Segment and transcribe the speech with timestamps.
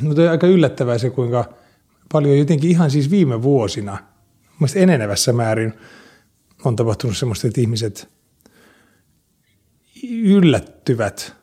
[0.00, 1.54] Mutta aika yllättävää se, kuinka
[2.12, 3.98] paljon jotenkin ihan siis viime vuosina,
[4.58, 5.72] mielestäni enenevässä määrin
[6.64, 8.08] on tapahtunut semmoista, että ihmiset
[10.22, 11.36] yllättyvät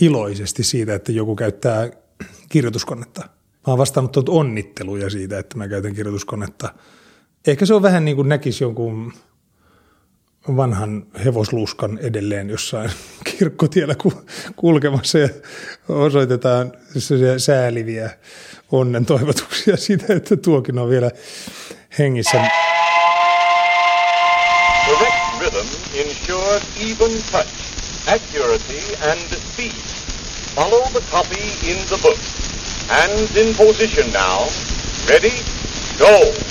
[0.00, 1.90] iloisesti siitä, että joku käyttää
[2.48, 3.20] kirjoituskonetta.
[3.20, 6.74] Mä oon vastannut onnitteluja siitä, että mä käytän kirjoituskonetta.
[7.46, 9.12] Ehkä se on vähän niin kuin näkisi jonkun
[10.56, 12.90] vanhan hevosluuskan edelleen jossain
[13.38, 13.94] kirkkotiellä
[14.56, 15.28] kulkemassa ja
[15.88, 16.72] osoitetaan
[17.38, 18.10] sääliviä
[18.72, 21.10] onnen toivotuksia siitä, että tuokin on vielä
[21.98, 22.50] hengissä.
[24.86, 27.48] Correct rhythm ensures even touch,
[28.06, 28.80] accuracy
[29.10, 29.20] and
[29.52, 29.72] speed.
[30.54, 32.18] Follow the copy in the book.
[32.88, 34.48] Hands in position now.
[35.08, 35.32] Ready?
[35.98, 36.49] Go!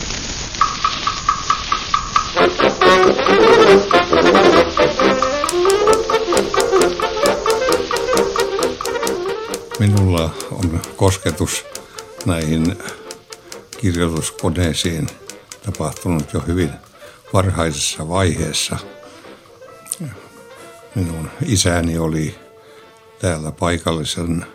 [9.79, 11.65] Minulla on kosketus
[12.25, 12.77] näihin
[13.77, 15.07] kirjoituskoneisiin
[15.65, 16.71] tapahtunut jo hyvin
[17.33, 18.77] varhaisessa vaiheessa.
[20.95, 22.35] Minun isäni oli
[23.19, 24.45] täällä paikallisen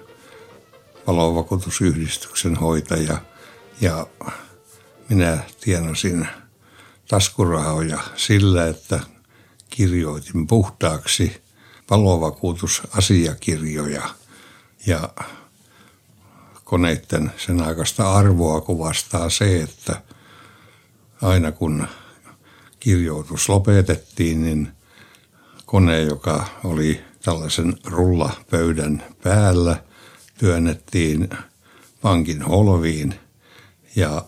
[1.07, 3.19] valovakuutusyhdistyksen hoitaja
[3.81, 4.07] ja
[5.09, 6.29] minä tienasin
[7.09, 9.01] taskurahoja sillä, että
[9.71, 11.43] kirjoitin puhtaaksi
[11.91, 14.03] valovakuutusasiakirjoja
[14.87, 15.09] ja
[16.65, 20.03] koneiden sen aikaista arvoa kuvastaa se, että
[21.23, 21.87] aina kun
[22.81, 24.73] kirjoitus lopetettiin, niin
[25.67, 29.83] kone, joka oli tällaisen rullapöydän päällä,
[30.39, 31.29] työnnettiin
[32.03, 33.15] pankin holviin
[33.97, 34.25] ja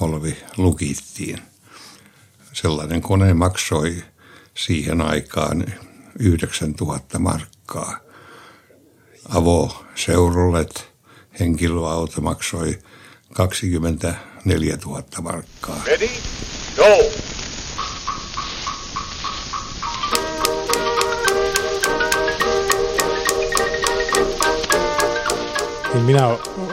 [0.00, 1.49] holvi lukittiin.
[2.62, 4.02] Sellainen kone maksoi
[4.54, 5.64] siihen aikaan
[6.18, 7.96] 9000 markkaa.
[9.28, 10.92] Avo Seurulet
[11.40, 12.78] henkilöauto maksoi
[13.34, 15.82] 24 000 markkaa.
[15.86, 16.08] Ready?
[16.76, 16.84] Go!
[25.94, 26.26] Niin minä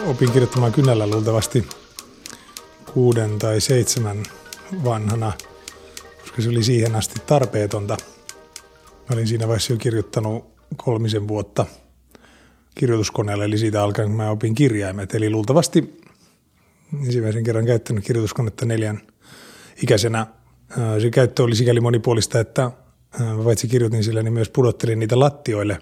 [0.06, 1.70] opin kirjoittamaan kynällä luultavasti
[2.94, 4.24] kuuden tai seitsemän
[4.84, 5.34] vanhana,
[6.38, 7.98] koska se oli siihen asti tarpeetonta.
[8.92, 11.66] Mä olin siinä vaiheessa jo kirjoittanut kolmisen vuotta
[12.76, 15.16] kirjoituskoneella, eli siitä alkaen kun mä opin kirjaimet.
[15.16, 16.02] Eli luultavasti
[17.06, 19.02] ensimmäisen kerran käyttänyt kirjoituskonetta neljän
[19.84, 20.28] ikäisenä.
[21.02, 22.72] Se käyttö oli sikäli monipuolista, että
[23.44, 25.80] paitsi kirjoitin sillä, niin myös pudottelin niitä lattioille,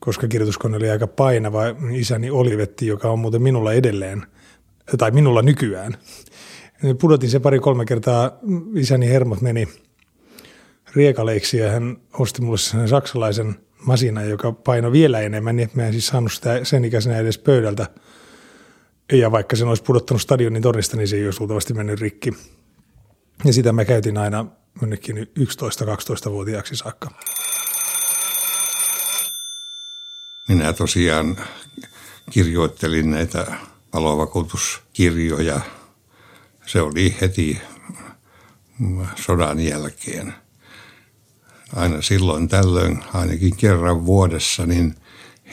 [0.00, 1.62] koska kirjoituskone oli aika painava.
[1.92, 4.26] Isäni Olivetti, joka on muuten minulla edelleen,
[4.98, 5.96] tai minulla nykyään.
[7.00, 8.30] Pudotin se pari-kolme kertaa,
[8.74, 9.68] isäni hermot meni
[10.94, 13.56] riekaleiksi ja hän osti mulle sen saksalaisen
[13.86, 17.86] masina, joka painoi vielä enemmän, niin mä en siis saanut sitä sen ikäisenä edes pöydältä–
[19.12, 22.32] ja vaikka sen olisi pudottanut stadionin tornista, niin se ei olisi luultavasti mennyt rikki.
[23.44, 24.46] Ja sitä mä käytin aina
[24.80, 27.10] jonnekin 11-12-vuotiaaksi saakka.
[30.48, 31.36] Minä tosiaan
[32.30, 33.46] kirjoittelin näitä
[33.90, 35.60] palovakuutuskirjoja.
[36.68, 37.60] Se oli heti
[39.16, 40.34] sodan jälkeen.
[41.76, 44.94] Aina silloin tällöin, ainakin kerran vuodessa, niin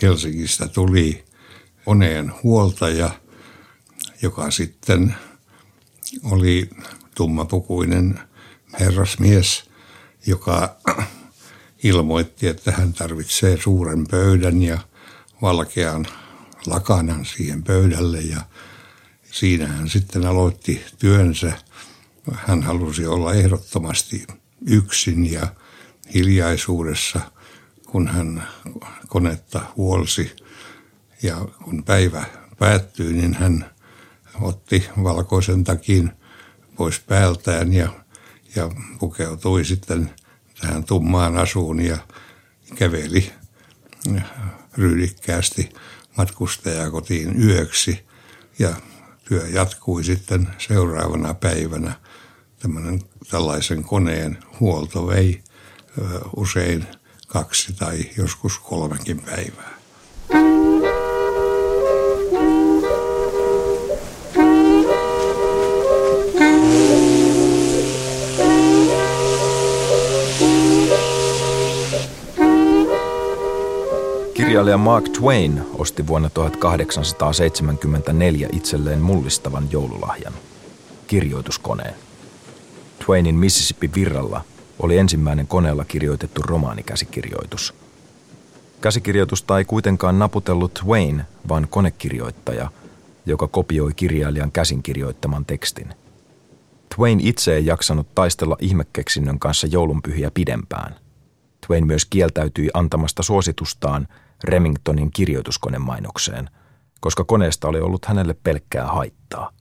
[0.02, 1.26] Helsingistä tuli
[1.86, 3.10] koneen huoltaja–
[4.22, 5.16] joka sitten
[6.24, 6.70] oli
[7.16, 8.20] tummapukuinen
[8.80, 9.70] herrasmies,
[10.26, 10.76] joka
[11.84, 14.80] ilmoitti, että hän tarvitsee suuren pöydän ja
[15.42, 16.08] valkean
[16.66, 18.42] lakanan siihen pöydälle ja
[19.36, 21.54] siinä hän sitten aloitti työnsä.
[22.34, 24.28] Hän halusi olla ehdottomasti
[24.68, 25.48] yksin ja
[26.14, 27.20] hiljaisuudessa,
[27.86, 28.48] kun hän
[29.08, 30.36] konetta huolsi.
[31.24, 32.26] Ja kun päivä
[32.60, 33.72] päättyi, niin hän
[34.42, 36.12] otti valkoisen takin
[36.76, 37.90] pois päältään ja,
[38.56, 40.10] ja pukeutui sitten
[40.62, 41.98] tähän tummaan asuun ja
[42.76, 43.32] käveli
[44.78, 45.70] ryhdikkäästi
[46.18, 48.06] matkustajakotiin yöksi
[48.60, 48.76] ja
[49.28, 51.94] työ jatkui sitten seuraavana päivänä.
[52.60, 53.02] Tällainen,
[53.32, 55.44] tällaisen koneen huolto vei
[56.36, 56.86] usein
[57.28, 59.75] kaksi tai joskus kolmekin päivää.
[74.46, 80.34] Kirjailija Mark Twain osti vuonna 1874 itselleen mullistavan joululahjan,
[81.08, 81.94] kirjoituskoneen.
[83.06, 84.42] Twainin Mississippi virralla
[84.80, 87.74] oli ensimmäinen koneella kirjoitettu romaanikäsikirjoitus.
[88.82, 92.72] Käsikirjoitusta ei kuitenkaan naputellut Wayne, vaan konekirjoittaja,
[93.26, 95.90] joka kopioi kirjailijan käsin kirjoittaman tekstin.
[96.96, 100.96] Twain itse ei jaksanut taistella ihmekeksinnön kanssa joulunpyhiä pidempään.
[101.68, 104.08] Twain myös kieltäytyi antamasta suositustaan
[104.44, 106.50] Remingtonin kirjoituskonemainokseen,
[107.02, 109.52] koska koneesta oli ollut hänelle pelkkää haittaa.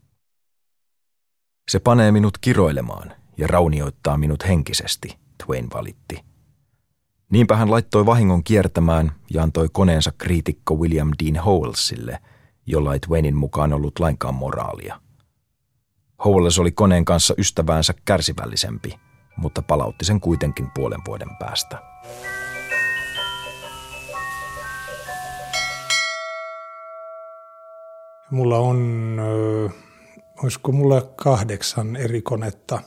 [1.71, 6.25] Se panee minut kiroilemaan ja raunioittaa minut henkisesti, Twain valitti.
[7.31, 12.19] Niinpä hän laittoi vahingon kiertämään ja antoi koneensa kriitikko William Dean Howellsille,
[12.67, 15.01] jolla ei Twainin mukaan ollut lainkaan moraalia.
[16.25, 18.95] Howells oli koneen kanssa ystäväänsä kärsivällisempi,
[19.37, 21.83] mutta palautti sen kuitenkin puolen vuoden päästä.
[28.31, 29.21] Mulla on,
[30.43, 32.81] olisiko mulla kahdeksan eri konetta.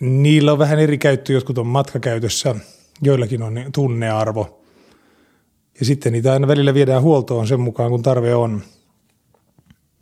[0.00, 2.54] Niillä on vähän eri käyttö, jotkut on matkakäytössä,
[3.02, 4.62] joillakin on tunnearvo.
[5.80, 8.62] Ja sitten niitä aina välillä viedään huoltoon sen mukaan, kun tarve on.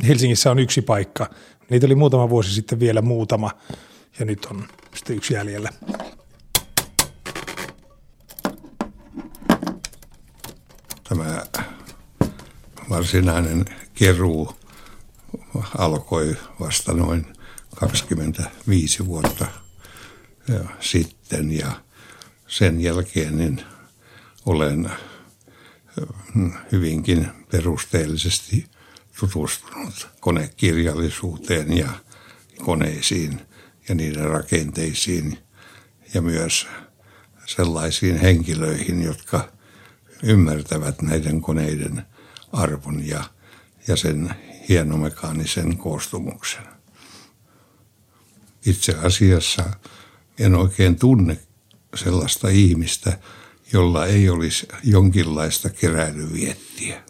[0.09, 1.31] Helsingissä on yksi paikka.
[1.71, 3.51] Niitä oli muutama vuosi sitten vielä muutama
[4.19, 4.65] ja nyt on
[4.95, 5.69] sitten yksi jäljellä.
[11.09, 11.43] Tämä
[12.91, 13.65] varsinainen
[13.95, 14.57] keruu
[15.79, 17.27] alkoi vasta noin
[17.77, 19.47] 25 vuotta
[20.81, 21.53] sitten.
[21.53, 21.73] Ja
[22.47, 23.63] sen jälkeen niin
[24.47, 24.91] olen
[26.73, 28.67] hyvinkin perusteellisesti
[29.21, 31.89] tutustunut konekirjallisuuteen ja
[32.65, 33.41] koneisiin
[33.89, 35.39] ja niiden rakenteisiin
[36.15, 36.67] ja myös
[37.47, 39.49] sellaisiin henkilöihin, jotka
[40.23, 42.07] ymmärtävät näiden koneiden
[42.53, 43.25] arvon ja,
[43.89, 44.35] ja sen
[44.69, 46.63] hienomekaanisen koostumuksen.
[48.67, 49.65] Itse asiassa
[50.39, 51.39] en oikein tunne
[51.95, 53.19] sellaista ihmistä,
[53.73, 57.03] jolla ei olisi jonkinlaista keräilyviettiä.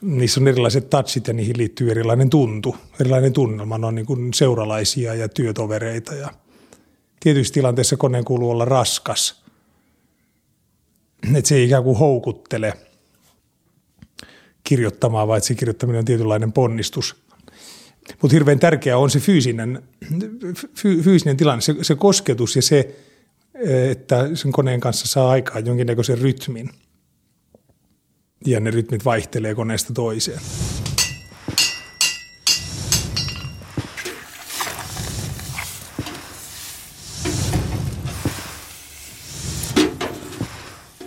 [0.00, 3.78] Niissä on erilaiset touchit ja niihin liittyy erilainen tuntu, erilainen tunnelma.
[3.78, 6.30] Ne on niin kuin seuralaisia ja työtovereita ja
[7.20, 9.44] tietyissä tilanteissa koneen kuuluu olla raskas.
[11.34, 12.74] Että se ei ikään kuin houkuttele
[14.64, 17.16] kirjoittamaan, vaan että se kirjoittaminen on tietynlainen ponnistus.
[18.22, 19.82] Mutta hirveän tärkeää on se fyysinen,
[21.02, 22.96] fyysinen tilanne, se, se kosketus ja se,
[23.90, 26.70] että sen koneen kanssa saa aikaan jonkinnäköisen rytmin.
[28.46, 30.40] Ja ne rytmit vaihtelee koneesta toiseen.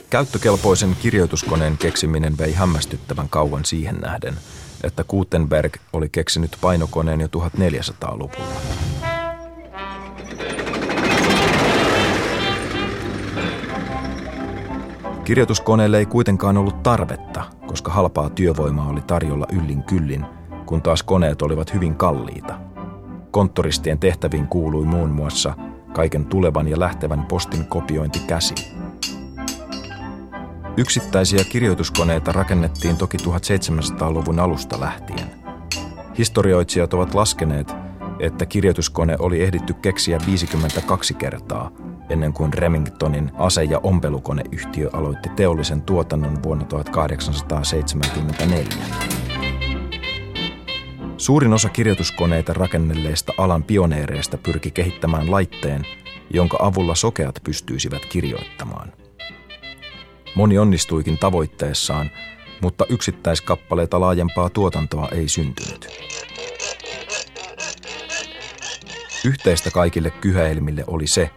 [0.10, 4.34] Käyttökelpoisen kirjoituskoneen keksiminen vei hämmästyttävän kauan siihen nähden,
[4.84, 8.62] että Gutenberg oli keksinyt painokoneen jo 1400-luvulla.
[15.24, 20.26] Kirjoituskoneelle ei kuitenkaan ollut tarvetta, koska halpaa työvoimaa oli tarjolla yllin kyllin,
[20.66, 22.60] kun taas koneet olivat hyvin kalliita.
[23.32, 25.54] Konttoristien tehtäviin kuului muun muassa
[25.94, 28.87] kaiken tulevan ja lähtevän postin kopiointi käsiin.
[30.80, 35.32] Yksittäisiä kirjoituskoneita rakennettiin toki 1700-luvun alusta lähtien.
[36.18, 37.74] Historioitsijat ovat laskeneet,
[38.20, 41.72] että kirjoituskone oli ehditty keksiä 52 kertaa
[42.10, 48.86] ennen kuin Remingtonin ase- ja ompelukoneyhtiö aloitti teollisen tuotannon vuonna 1874.
[51.18, 55.86] Suurin osa kirjoituskoneita rakennelleista alan pioneereista pyrki kehittämään laitteen,
[56.34, 58.94] jonka avulla sokeat pystyisivät kirjoittamaan–
[60.38, 62.12] Moni onnistuikin tavoitteessaan,
[62.62, 65.88] mutta yksittäiskappaleita laajempaa tuotantoa ei syntynyt.
[69.26, 71.30] Yhteistä kaikille kyhäelmille oli se,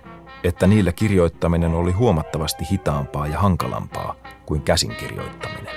[0.45, 4.17] että niillä kirjoittaminen oli huomattavasti hitaampaa ja hankalampaa
[4.47, 5.75] kuin käsinkirjoittaminen.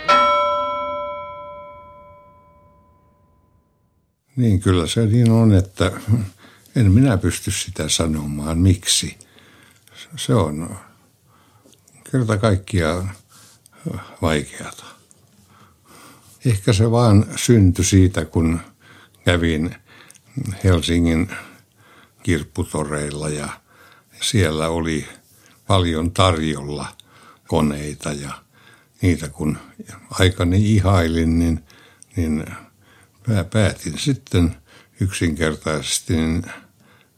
[4.36, 5.92] Niin kyllä se niin on, että
[6.75, 9.18] en minä pysty sitä sanomaan miksi.
[10.15, 10.77] Se on
[12.13, 13.12] kerta kaikkiaan
[14.22, 14.86] vaikeata.
[16.46, 18.60] Ehkä se vaan syntyi siitä, kun
[19.25, 19.75] kävin
[20.63, 21.32] Helsingin
[22.24, 23.50] kirpputoreilla ja
[24.22, 25.08] siellä oli
[25.67, 26.88] paljon tarjolla
[27.48, 28.32] koneita ja
[29.01, 29.58] niitä kun
[30.12, 31.63] aikani ihailin, niin,
[32.15, 32.46] niin
[33.51, 34.55] päätin sitten
[35.00, 36.43] yksinkertaisesti niin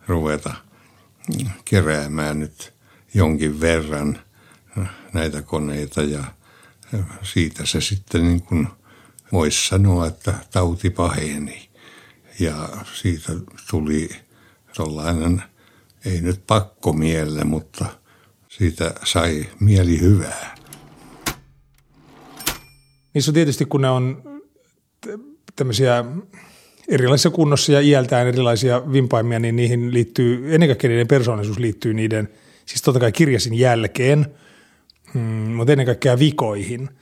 [0.07, 0.53] ruveta
[1.65, 2.73] keräämään nyt
[3.13, 4.24] jonkin verran
[5.15, 6.23] näitä koneita ja
[7.23, 8.67] siitä se sitten niin kuin
[9.31, 11.69] voisi sanoa, että tauti paheni.
[12.39, 13.33] Ja siitä
[13.69, 14.09] tuli
[14.73, 15.43] sellainen,
[16.05, 17.85] ei nyt pakko mielle, mutta
[18.49, 20.55] siitä sai mieli hyvää.
[23.13, 24.23] niissä on tietysti, kun ne on
[25.55, 26.05] tämmöisiä
[26.87, 32.29] erilaisissa kunnossa ja iältään erilaisia vimpaimia, niin niihin liittyy, ennen kaikkea niiden persoonallisuus liittyy niiden,
[32.65, 34.25] siis totta kai kirjasin jälkeen,
[35.15, 36.89] mm, mutta ennen kaikkea vikoihin–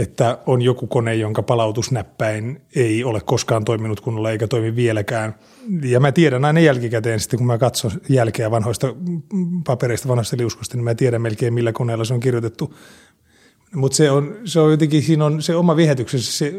[0.00, 5.34] että on joku kone, jonka palautusnäppäin ei ole koskaan toiminut kunnolla eikä toimi vieläkään.
[5.82, 8.94] Ja mä tiedän aina jälkikäteen sitten, kun mä katson jälkeä vanhoista
[9.66, 12.74] papereista, vanhoista liuskosta, niin mä tiedän melkein millä koneella se on kirjoitettu.
[13.74, 16.54] Mutta se on, se on jotenkin, siinä on se oma viehätyksensä, se,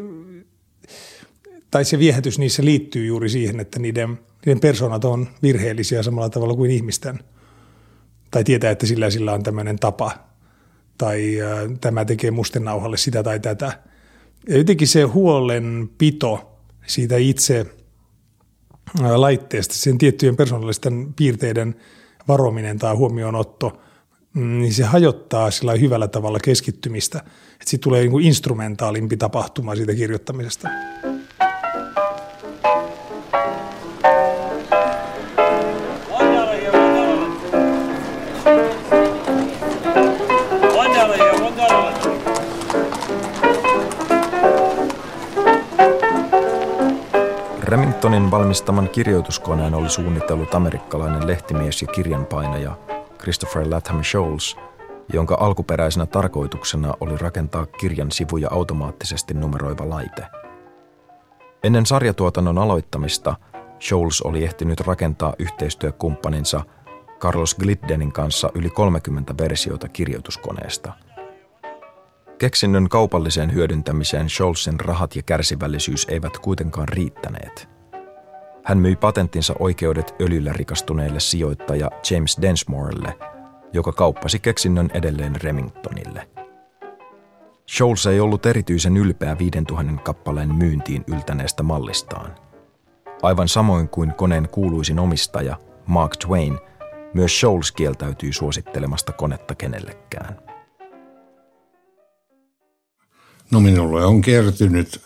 [1.72, 6.56] tai se viehätys niissä liittyy juuri siihen, että niiden, niiden persoonat on virheellisiä samalla tavalla
[6.56, 7.20] kuin ihmisten.
[8.32, 10.12] Tai tietää, että sillä sillä on tämmöinen tapa–
[10.98, 11.38] tai
[11.82, 13.80] tämä tekee musten nauhalle sitä tai tätä.
[14.50, 17.66] Ja jotenkin se huolenpito siitä itse
[19.16, 21.76] laitteesta, sen tiettyjen persoonallisten piirteiden
[22.28, 23.82] varominen tai huomioonotto,
[24.34, 27.24] mm, niin se hajottaa sillä hyvällä tavalla keskittymistä.
[27.66, 30.68] Siitä tulee niin instrumentaalimpi tapahtuma siitä kirjoittamisesta.
[47.98, 52.78] Remingtonin valmistaman kirjoituskoneen oli suunnitellut amerikkalainen lehtimies ja kirjanpainaja
[53.20, 54.58] Christopher Latham Scholes,
[55.14, 60.26] jonka alkuperäisenä tarkoituksena oli rakentaa kirjan sivuja automaattisesti numeroiva laite.
[61.64, 63.36] Ennen sarjatuotannon aloittamista
[63.80, 66.62] Scholes oli ehtinyt rakentaa yhteistyökumppaninsa
[67.20, 70.94] Carlos Gliddenin kanssa yli 30 versiota kirjoituskoneesta.
[72.38, 77.70] Keksinnön kaupalliseen hyödyntämiseen Scholzin rahat ja kärsivällisyys eivät kuitenkaan riittäneet–
[78.68, 83.18] hän myi patenttinsa oikeudet öljyllä rikastuneelle sijoittaja James Densmorelle,
[83.74, 86.28] joka kauppasi keksinnön edelleen Remingtonille.
[87.68, 92.36] Scholes ei ollut erityisen ylpeä 5000 kappaleen myyntiin yltäneestä mallistaan.
[93.22, 96.60] Aivan samoin kuin koneen kuuluisin omistaja Mark Twain,
[97.14, 100.40] myös Scholes kieltäytyy suosittelemasta konetta kenellekään.
[103.52, 105.02] No minulle on kertynyt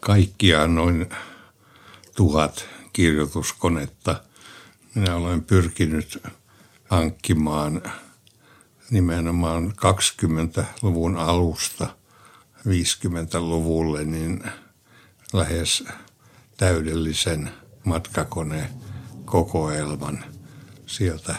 [0.00, 1.06] kaikkiaan noin
[2.16, 4.22] tuhat kirjoituskonetta.
[4.94, 6.22] Minä olen pyrkinyt
[6.90, 7.82] hankkimaan
[8.90, 11.96] nimenomaan 20-luvun alusta
[12.58, 14.42] 50-luvulle niin
[15.32, 15.84] lähes
[16.56, 17.50] täydellisen
[17.84, 20.24] matkakonekokoelman.
[20.86, 21.34] Sieltä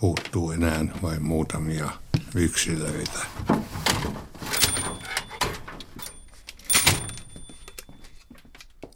[0.00, 1.90] puuttuu enää vain muutamia
[2.34, 3.18] yksilöitä.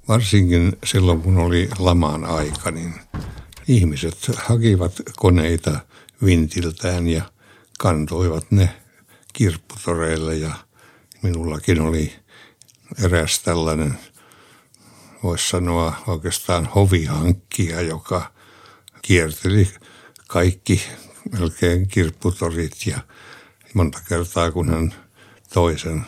[0.08, 2.94] Varsinkin silloin kun oli lamaan aika, niin
[3.68, 5.80] ihmiset hakivat koneita
[6.24, 7.22] vintiltään ja
[7.78, 8.76] kantoivat ne
[9.32, 10.34] kirpputoreille.
[10.36, 10.54] Ja
[11.22, 12.12] minullakin oli
[13.04, 13.98] eräs tällainen,
[15.22, 18.32] voisi sanoa oikeastaan hovihankkija, joka
[19.02, 19.68] kierteli
[20.28, 20.82] kaikki
[21.32, 22.86] melkein kirpputorit.
[22.86, 22.98] Ja
[23.74, 24.94] monta kertaa kun hän
[25.54, 26.06] toisen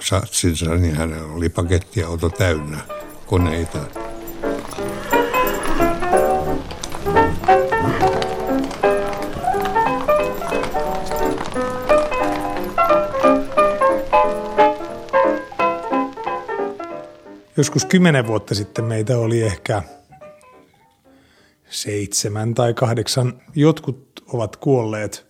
[0.00, 2.78] satsinsa, niin hänellä oli pakettiauto täynnä
[3.26, 3.78] koneita.
[17.56, 19.82] Joskus kymmenen vuotta sitten meitä oli ehkä
[21.70, 23.42] seitsemän tai kahdeksan.
[23.54, 25.26] Jotkut ovat kuolleet,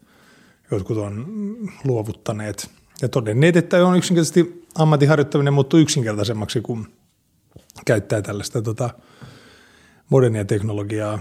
[0.70, 1.26] jotkut on
[1.84, 2.70] luovuttaneet–
[3.02, 6.86] ja todenneet, että on yksinkertaisesti ammatinharjoittaminen muuttuu yksinkertaisemmaksi, kun
[7.86, 8.90] käyttää tällaista tota,
[10.10, 11.20] modernia teknologiaa.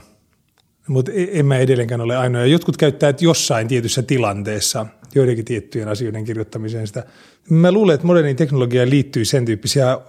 [0.87, 2.45] Mutta e- en mä edelleenkään ole ainoa.
[2.45, 7.05] Jotkut käyttää että jossain tietyssä tilanteessa joidenkin tiettyjen asioiden kirjoittamiseen sitä.
[7.49, 9.99] Mä luulen, että moderniin teknologiaan liittyy sen tyyppisiä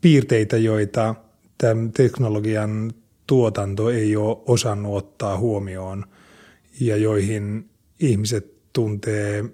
[0.00, 1.14] piirteitä, joita
[1.58, 2.92] tämän teknologian
[3.26, 6.04] tuotanto ei ole osannut ottaa huomioon
[6.80, 9.44] ja joihin ihmiset tuntee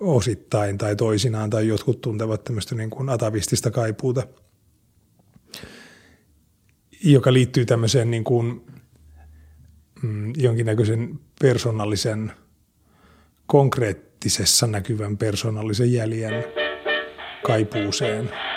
[0.00, 4.26] osittain tai toisinaan, tai jotkut tuntevat tämmöistä niin kuin atavistista kaipuuta,
[7.04, 8.66] joka liittyy tämmöiseen niin kuin,
[10.02, 12.32] mm, jonkinnäköisen persoonallisen,
[13.46, 16.44] konkreettisessa näkyvän persoonallisen jäljen
[17.42, 18.30] kaipuuseen–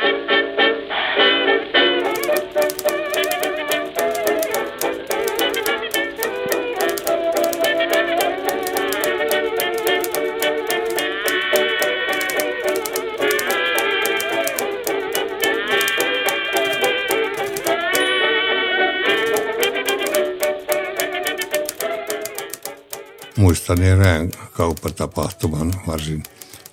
[23.47, 26.23] muistan erään kauppatapahtuman varsin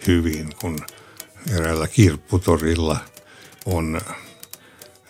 [0.06, 0.78] hyvin, kun
[1.50, 2.96] eräällä kirpputorilla
[3.66, 4.00] on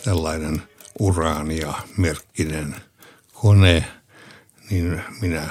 [0.04, 0.62] tällainen
[0.98, 2.76] uraania-merkkinen
[3.32, 3.84] kone,
[4.70, 5.48] niin minä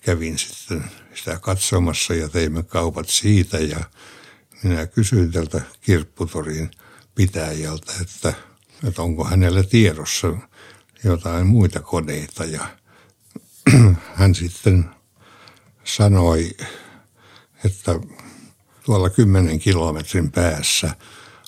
[0.00, 3.80] kävin sitten sitä katsomassa ja teimme kaupat siitä ja
[4.62, 6.70] minä kysyin tältä kirpputorin
[7.14, 8.34] pitäjältä, että,
[8.88, 10.36] että onko hänellä tiedossa
[11.04, 12.66] jotain muita koneita ja
[14.18, 14.99] hän sitten
[15.96, 16.50] sanoi,
[17.64, 18.00] että
[18.84, 20.94] tuolla kymmenen kilometrin päässä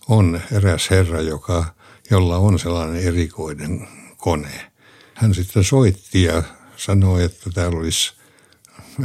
[0.09, 1.75] on eräs herra, joka,
[2.11, 4.71] jolla on sellainen erikoinen kone.
[5.15, 6.43] Hän sitten soitti ja
[6.77, 8.13] sanoi, että täällä olisi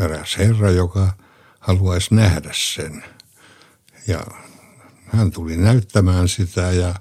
[0.01, 1.13] eräs herra, joka
[1.60, 3.03] haluaisi nähdä sen.
[4.08, 4.25] Ja
[5.06, 6.96] hän tuli näyttämään sitä ja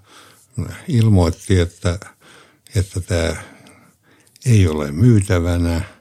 [0.88, 1.98] ilmoitti, että,
[2.74, 3.36] että tämä
[4.46, 5.95] ei ole myytävänä.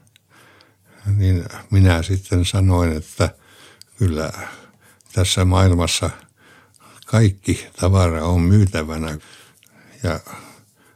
[1.06, 3.30] Niin minä sitten sanoin, että
[3.98, 4.32] kyllä
[5.14, 6.10] tässä maailmassa
[7.06, 9.18] kaikki tavara on myytävänä.
[10.04, 10.20] Ja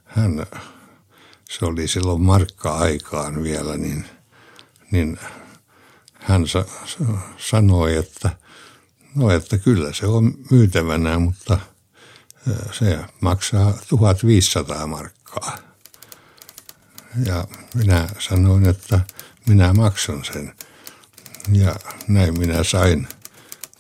[0.06, 0.46] hän,
[1.50, 4.06] se oli silloin markka-aikaan vielä, niin,
[4.92, 5.20] niin
[6.14, 6.66] hän sa,
[7.38, 8.30] sanoi, että,
[9.16, 11.60] no, että kyllä se on myytävänä, mutta
[12.72, 15.58] se maksaa 1500 markkaa.
[17.26, 19.00] Ja minä sanoin, että
[19.50, 20.54] minä maksan sen.
[21.54, 21.76] Ja
[22.08, 23.08] näin minä sain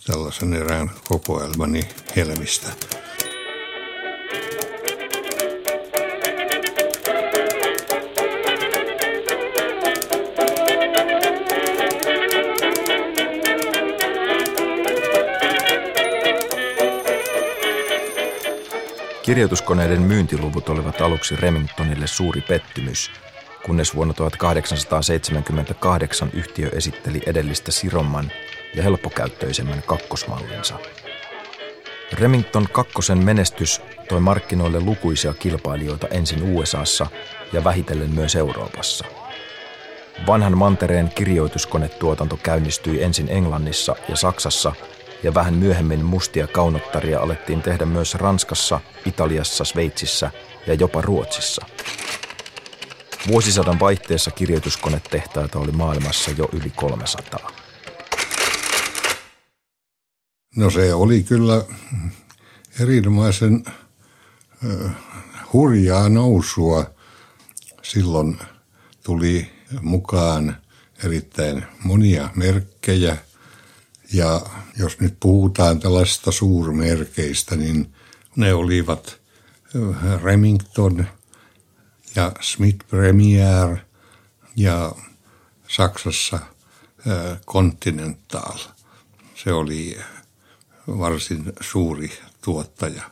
[0.07, 2.67] tällaisen erään kokoelmani helmistä.
[19.23, 23.11] Kirjoituskoneiden myyntiluvut olivat aluksi Remingtonille suuri pettymys,
[23.65, 28.31] kunnes vuonna 1878 yhtiö esitteli edellistä siromman
[28.75, 30.75] ja helppokäyttöisemmän kakkosmallinsa.
[32.13, 37.07] Remington kakkosen menestys toi markkinoille lukuisia kilpailijoita ensin USAssa
[37.53, 39.05] ja vähitellen myös Euroopassa.
[40.27, 44.73] Vanhan mantereen kirjoituskonetuotanto käynnistyi ensin Englannissa ja Saksassa
[45.23, 50.31] ja vähän myöhemmin mustia kaunottaria alettiin tehdä myös Ranskassa, Italiassa, Sveitsissä
[50.67, 51.65] ja jopa Ruotsissa.
[53.27, 57.51] Vuosisadan vaihteessa kirjoituskonetehtaita oli maailmassa jo yli 300.
[60.55, 61.65] No se oli kyllä
[62.79, 63.65] erinomaisen
[65.53, 66.85] hurjaa nousua.
[67.81, 68.39] Silloin
[69.03, 69.51] tuli
[69.81, 70.57] mukaan
[71.03, 73.17] erittäin monia merkkejä.
[74.13, 74.41] Ja
[74.77, 77.93] jos nyt puhutaan tällaista suurmerkeistä, niin
[78.35, 79.19] ne olivat
[80.23, 81.07] Remington
[82.15, 83.77] ja Smith Premier
[84.55, 84.91] ja
[85.67, 86.39] Saksassa
[87.45, 88.57] Continental.
[89.35, 89.97] Se oli
[90.87, 93.03] varsin suuri tuottaja.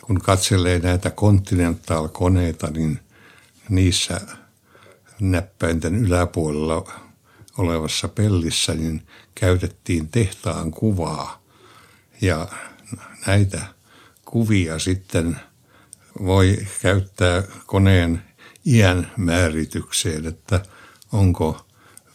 [0.00, 3.00] Kun katselee näitä Continental-koneita, niin
[3.68, 4.20] niissä
[5.20, 6.92] näppäinten yläpuolella
[7.58, 11.42] olevassa pellissä niin käytettiin tehtaan kuvaa.
[12.20, 12.48] Ja
[13.26, 13.66] näitä
[14.24, 15.40] kuvia sitten
[16.24, 18.22] voi käyttää koneen
[18.66, 20.62] iän määritykseen, että
[21.12, 21.66] onko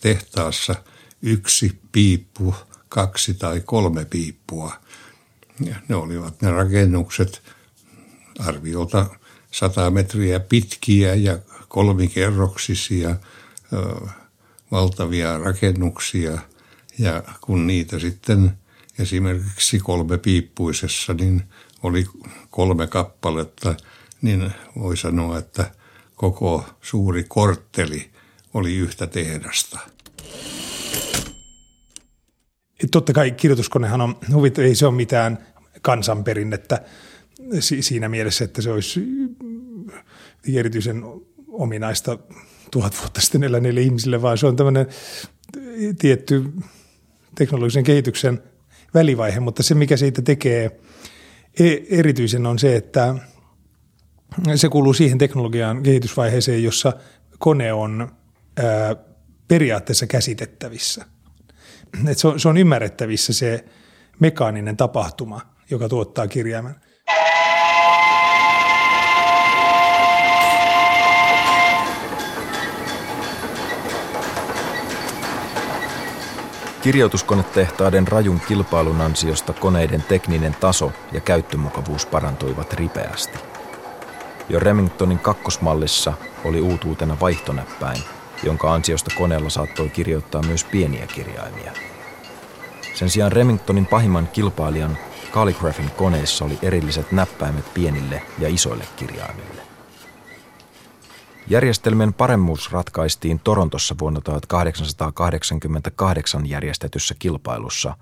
[0.01, 0.75] tehtaassa
[1.21, 2.55] yksi piippu
[2.89, 4.73] kaksi tai kolme piippua.
[5.65, 7.41] Ja ne olivat ne rakennukset
[8.39, 9.05] arviolta
[9.51, 13.15] sata metriä pitkiä ja kolmikerroksisia
[14.71, 16.37] valtavia rakennuksia.
[16.99, 18.57] Ja kun niitä sitten
[18.99, 21.43] esimerkiksi kolme piippuisessa, niin
[21.83, 22.05] oli
[22.49, 23.75] kolme kappaletta,
[24.21, 25.71] niin voi sanoa, että
[26.15, 28.11] koko suuri kortteli
[28.53, 29.79] oli yhtä tehdasta.
[32.91, 35.45] Totta kai kirjoituskonehan on, huvit, ei se ole mitään
[35.81, 36.81] kansanperinnettä
[37.59, 39.07] siinä mielessä, että se olisi
[40.53, 41.03] erityisen
[41.47, 42.17] ominaista
[42.71, 44.87] tuhat vuotta sitten eläneille ihmisille, vaan se on tämmöinen
[45.99, 46.53] tietty
[47.35, 48.43] teknologisen kehityksen
[48.93, 50.79] välivaihe, mutta se mikä siitä tekee
[51.59, 53.15] e-, erityisen on se, että
[54.55, 56.93] se kuuluu siihen teknologian kehitysvaiheeseen, jossa
[57.39, 58.11] kone on
[59.47, 61.05] periaatteessa käsitettävissä–
[62.07, 63.65] että se, on, se on ymmärrettävissä se
[64.19, 66.75] mekaaninen tapahtuma, joka tuottaa kirjaimen.
[76.81, 83.39] Kirjoituskonetehtaiden rajun kilpailun ansiosta koneiden tekninen taso ja käyttömukavuus parantuivat ripeästi.
[84.49, 86.13] Jo Remingtonin kakkosmallissa
[86.43, 88.03] oli uutuutena vaihtonäppäin–
[88.43, 91.71] jonka ansiosta koneella saattoi kirjoittaa myös pieniä kirjaimia.
[92.93, 94.97] Sen sijaan Remingtonin pahimman kilpailijan
[95.31, 99.60] Calligraphin koneissa oli erilliset näppäimet pienille ja isoille kirjaimille.
[101.51, 107.97] Järjestelmien paremmuus ratkaistiin Torontossa vuonna 1888 järjestetyssä kilpailussa,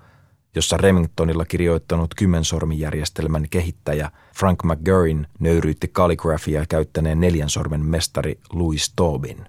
[0.54, 9.44] jossa Remingtonilla kirjoittanut kymmensormijärjestelmän kehittäjä Frank McGurrin nöyryytti kalligrafia käyttäneen neljän sormen mestari Louis Tobin.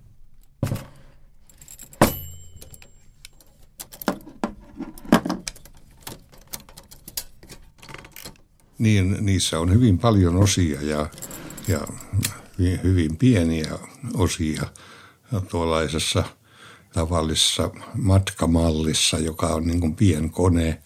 [8.79, 11.09] Niin niissä on hyvin paljon osia ja,
[11.67, 11.79] ja
[12.83, 13.79] hyvin pieniä
[14.13, 14.63] osia
[15.49, 16.23] tuollaisessa
[16.93, 20.81] tavallisessa matkamallissa, joka on niin kuin pienkone,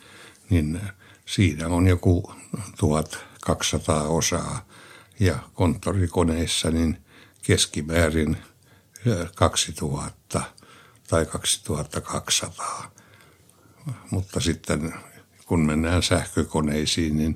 [0.49, 0.81] niin
[1.25, 2.31] siinä on joku
[2.77, 4.65] 1200 osaa
[5.19, 6.97] ja konttorikoneissa niin
[7.41, 8.37] keskimäärin
[9.35, 10.41] 2000
[11.07, 12.91] tai 2200.
[14.11, 14.93] Mutta sitten
[15.45, 17.35] kun mennään sähkökoneisiin, niin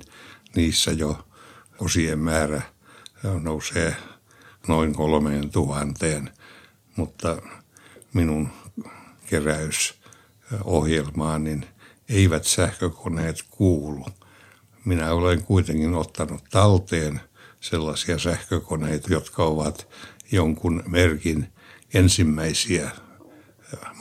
[0.55, 1.27] niissä jo
[1.79, 2.61] osien määrä
[3.41, 3.95] nousee
[4.67, 6.29] noin kolmeen tuhanteen,
[6.95, 7.41] mutta
[8.13, 8.49] minun
[9.25, 11.65] keräysohjelmaan niin
[12.09, 14.05] eivät sähkökoneet kuulu.
[14.85, 17.21] Minä olen kuitenkin ottanut talteen
[17.59, 19.87] sellaisia sähkökoneita, jotka ovat
[20.31, 21.47] jonkun merkin
[21.93, 22.91] ensimmäisiä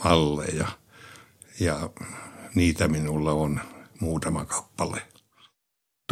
[0.03, 0.67] malleja
[1.59, 1.89] ja
[2.55, 3.59] niitä minulla on
[3.99, 5.01] muutama kappale.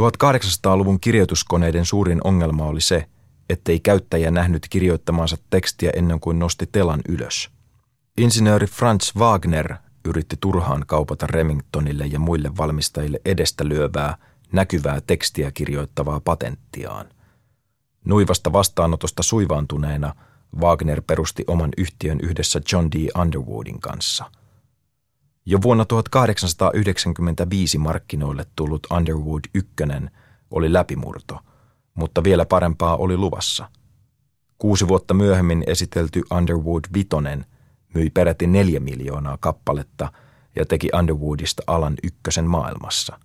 [0.01, 3.07] 1800-luvun kirjoituskoneiden suurin ongelma oli se,
[3.49, 7.49] ettei käyttäjä nähnyt kirjoittamaansa tekstiä ennen kuin nosti telan ylös.
[8.17, 14.17] Insinööri Franz Wagner yritti turhaan kaupata Remingtonille ja muille valmistajille edestä lyövää,
[14.51, 17.09] näkyvää tekstiä kirjoittavaa patenttiaan.
[18.05, 20.15] Nuivasta vastaanotosta suivaantuneena
[20.59, 23.21] Wagner perusti oman yhtiön yhdessä John D.
[23.21, 24.25] Underwoodin kanssa–
[25.49, 29.71] jo vuonna 1895 markkinoille tullut Underwood 1
[30.51, 31.39] oli läpimurto,
[31.97, 33.69] mutta vielä parempaa oli luvassa.
[34.57, 37.45] Kuusi vuotta myöhemmin esitelty Underwood Vitonen
[37.93, 40.11] myi peräti neljä miljoonaa kappaletta
[40.55, 43.19] ja teki Underwoodista alan ykkösen maailmassa.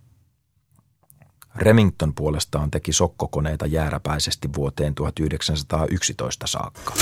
[1.55, 6.93] Remington puolestaan teki sokkokoneita jääräpäisesti vuoteen 1911 saakka.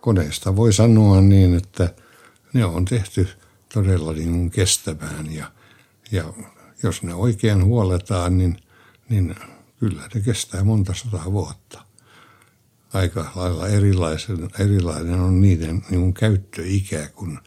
[0.00, 1.94] Koneesta voi sanoa niin, että
[2.52, 3.28] ne on tehty
[3.74, 5.52] todella niin kestämään ja,
[6.12, 6.32] ja
[6.82, 8.56] jos ne oikein huoletaan, niin,
[9.08, 9.34] niin
[9.78, 11.84] kyllä ne kestää monta sataa vuotta.
[12.92, 17.38] Aika lailla erilaisen, erilainen on niiden niin käyttöikä kuin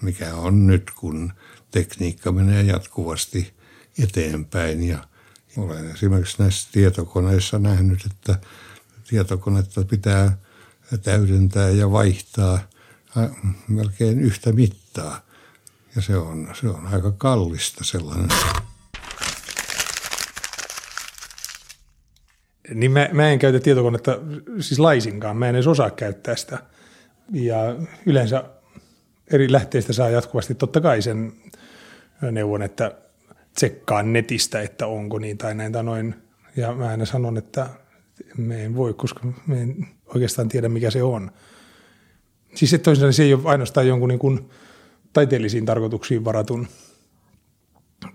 [0.00, 1.32] mikä on nyt, kun
[1.70, 3.54] tekniikka menee jatkuvasti
[3.98, 4.82] eteenpäin.
[4.82, 4.98] Ja
[5.56, 8.38] olen esimerkiksi näissä tietokoneissa nähnyt, että
[9.08, 10.36] tietokonetta pitää–
[10.98, 12.58] täydentää ja vaihtaa
[13.68, 15.20] melkein yhtä mittaa.
[15.96, 18.28] Ja se on, se on aika kallista sellainen.
[22.74, 24.18] Niin mä, mä en käytä tietokonetta
[24.60, 26.58] siis laisinkaan, mä en edes osaa käyttää sitä.
[27.32, 27.56] Ja
[28.06, 28.44] yleensä
[29.32, 31.32] eri lähteistä saa jatkuvasti totta kai sen
[32.30, 32.92] neuvon, että
[33.54, 36.14] tsekkaa netistä, että onko niin tai näin tai noin.
[36.56, 37.68] Ja mä aina sanon, että
[38.36, 41.30] me en voi, koska me en oikeastaan tiedä, mikä se on.
[42.54, 44.48] Siis että toisaalta se ei ole ainoastaan jonkun niin kuin
[45.12, 46.66] taiteellisiin tarkoituksiin varatun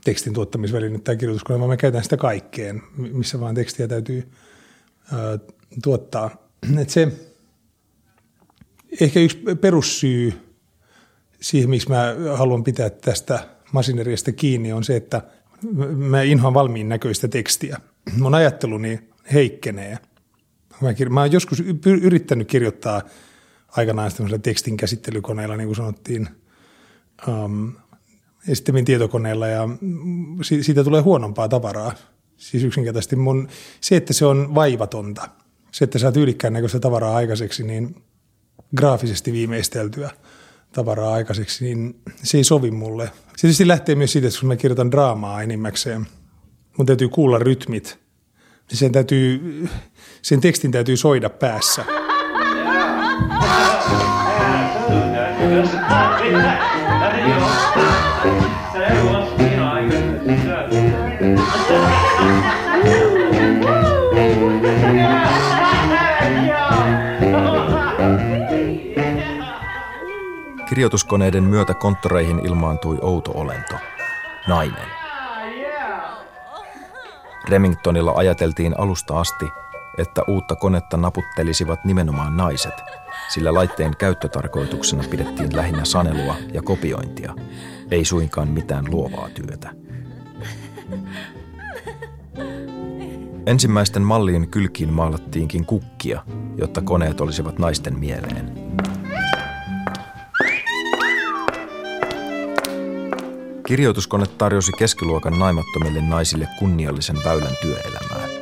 [0.03, 4.31] tekstin tuottamisväline tai kirjoituskone, vaan me käytän sitä kaikkeen, missä vaan tekstiä täytyy
[5.13, 5.39] ää,
[5.83, 6.49] tuottaa.
[6.77, 7.11] Et se
[9.01, 10.33] ehkä yksi perussyy
[11.41, 15.21] siihen, miksi mä haluan pitää tästä masineriasta kiinni, on se, että
[15.95, 17.77] mä inhoan valmiin näköistä tekstiä.
[18.17, 18.99] Mun ajatteluni
[19.33, 19.97] heikkenee.
[20.81, 21.63] Mä, kir- mä oon joskus
[22.01, 23.01] yrittänyt kirjoittaa
[23.67, 26.29] aikanaan tämmöisellä tekstin käsittelykoneella, niin kuin sanottiin,
[27.27, 27.73] um,
[28.47, 29.69] ja sitten tietokoneella, ja
[30.41, 31.93] siitä tulee huonompaa tavaraa.
[32.37, 33.47] Siis yksinkertaisesti mun,
[33.81, 35.29] se, että se on vaivatonta,
[35.71, 38.03] se, että saa tyylikkään näköistä tavaraa aikaiseksi, niin
[38.75, 40.11] graafisesti viimeisteltyä
[40.71, 43.11] tavaraa aikaiseksi, niin se ei sovi mulle.
[43.27, 46.07] Se tietysti lähtee myös siitä, että kun mä kirjoitan draamaa enimmäkseen,
[46.77, 47.97] mun täytyy kuulla rytmit–
[48.69, 49.67] niin sen, täytyy,
[50.27, 51.85] sen tekstin täytyy soida päässä.
[70.69, 73.75] Kirjoituskoneiden myötä konttoreihin ilmaantui outo olento.
[74.47, 74.87] Nainen.
[77.49, 79.45] Remingtonilla ajateltiin alusta asti,
[79.97, 82.73] että uutta konetta naputtelisivat nimenomaan naiset,
[83.29, 87.33] sillä laitteen käyttötarkoituksena pidettiin lähinnä sanelua ja kopiointia,
[87.91, 89.69] ei suinkaan mitään luovaa työtä.
[93.45, 96.23] Ensimmäisten mallien kylkiin maalattiinkin kukkia,
[96.57, 98.67] jotta koneet olisivat naisten mieleen.
[103.67, 108.36] Kirjoituskone tarjosi keskiluokan naimattomille naisille kunniallisen väylän työelämään.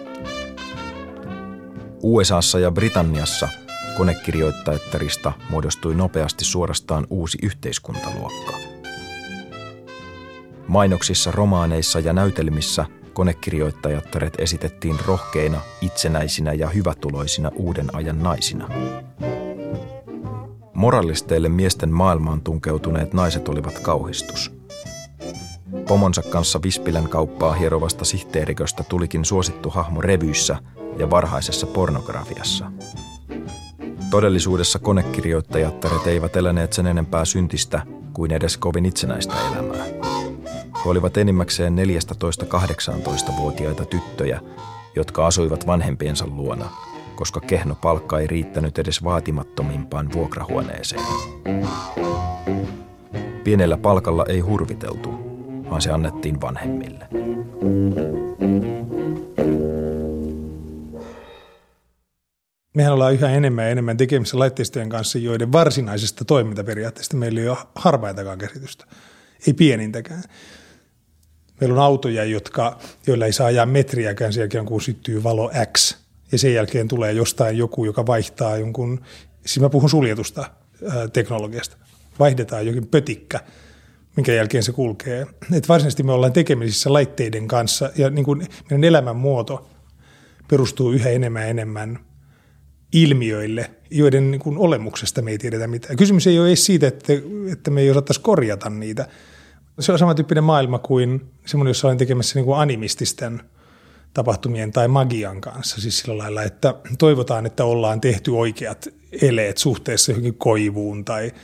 [2.05, 3.49] USAssa ja Britanniassa
[3.97, 8.51] konekirjoittajattarista muodostui nopeasti suorastaan uusi yhteiskuntaluokka.
[10.67, 18.69] Mainoksissa, romaaneissa ja näytelmissä konekirjoittajattaret esitettiin rohkeina, itsenäisinä ja hyvätuloisina uuden ajan naisina.
[20.73, 24.51] Moralisteille miesten maailmaan tunkeutuneet naiset olivat kauhistus–
[25.87, 30.57] Pomonsa kanssa Vispilän kauppaa hierovasta sihteeriköstä tulikin suosittu hahmo revyissä
[30.97, 32.71] ja varhaisessa pornografiassa.
[34.09, 37.81] Todellisuudessa konekirjoittajattaret eivät eläneet sen enempää syntistä
[38.13, 39.85] kuin edes kovin itsenäistä elämää.
[40.85, 44.41] He olivat enimmäkseen 14-18-vuotiaita tyttöjä,
[44.95, 46.69] jotka asuivat vanhempiensa luona,
[47.15, 51.01] koska kehno palkka ei riittänyt edes vaatimattomimpaan vuokrahuoneeseen.
[53.43, 55.09] Pienellä palkalla ei hurviteltu,
[55.69, 57.07] vaan se annettiin vanhemmille.
[62.75, 67.57] Mehän ollaan yhä enemmän ja enemmän tekemisissä laitteistojen kanssa, joiden varsinaisesta toimintaperiaatteesta meillä ei ole
[67.75, 68.85] harvaitakaan käsitystä.
[69.47, 70.23] Ei pienintäkään.
[71.61, 75.97] Meillä on autoja, jotka, joilla ei saa ajaa metriäkään sen jälkeen, kun syttyy valo X.
[76.31, 79.01] Ja sen jälkeen tulee jostain joku, joka vaihtaa jonkun,
[79.45, 81.77] siis mä puhun suljetusta ää, teknologiasta.
[82.19, 83.39] Vaihdetaan jokin pötikkä–
[84.15, 85.27] minkä jälkeen se kulkee.
[85.53, 89.69] Et varsinaisesti me ollaan tekemisissä laitteiden kanssa ja niin kuin meidän elämänmuoto
[90.47, 91.99] perustuu yhä enemmän ja enemmän
[92.95, 95.97] ilmiöille, joiden niin kuin olemuksesta me ei tiedetä mitään.
[95.97, 97.13] Kysymys ei ole edes siitä, että,
[97.51, 99.07] että me ei osattaisi korjata niitä.
[99.79, 103.41] Se on samantyyppinen maailma kuin semmoinen, jossa olen tekemässä niin kuin animististen
[104.13, 105.81] tapahtumien tai magian kanssa.
[105.81, 108.87] Siis sillä lailla, että toivotaan, että ollaan tehty oikeat
[109.21, 111.31] eleet suhteessa johonkin koivuun tai–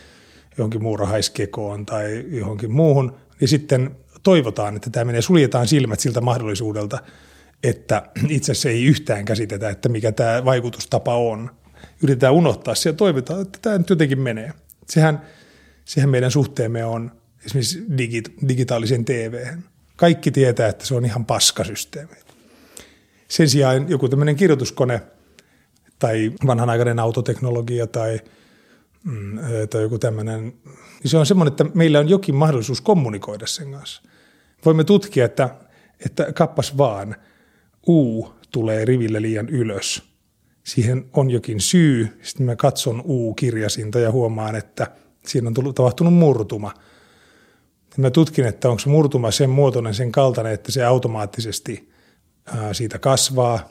[0.57, 6.99] johonkin muurahaiskekoon tai johonkin muuhun, niin sitten toivotaan, että tämä menee, suljetaan silmät siltä mahdollisuudelta,
[7.63, 11.52] että itse asiassa ei yhtään käsitetä, että mikä tämä vaikutustapa on.
[12.04, 14.54] Yritetään unohtaa se ja toivotaan, että tämä nyt jotenkin menee.
[14.89, 15.21] Sehän,
[15.86, 17.12] sehän meidän suhteemme on
[17.45, 19.45] esimerkiksi digit, digitaalisen TV.
[19.95, 22.15] Kaikki tietää, että se on ihan paskasysteemi.
[23.28, 25.02] Sen sijaan joku tämmöinen kirjoituskone
[26.00, 28.19] tai vanhanaikainen autoteknologia tai–
[29.04, 30.43] mm, tai joku tämmöinen,
[31.04, 34.02] niin se on semmoinen, että meillä on jokin mahdollisuus kommunikoida sen kanssa.
[34.65, 35.56] Voimme tutkia, että,
[36.06, 37.15] että kappas vaan,
[37.87, 40.03] U tulee riville liian ylös.
[40.63, 42.19] Siihen on jokin syy.
[42.21, 44.87] Sitten mä katson U-kirjasinta ja huomaan, että
[45.25, 46.73] siinä on tullut, tapahtunut murtuma.
[47.97, 51.89] Mä tutkin, että onko murtuma sen muotoinen, sen kaltainen, että se automaattisesti
[52.45, 53.69] ää, siitä kasvaa,